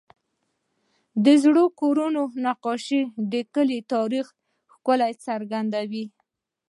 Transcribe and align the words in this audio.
د 1.25 1.27
زړو 1.43 1.65
کورونو 1.79 2.21
نقاشې 2.45 3.01
د 3.31 3.33
کلي 3.53 3.79
تاریخي 3.93 4.33
ښکلا 4.73 5.09
څرګندوي. 5.27 6.05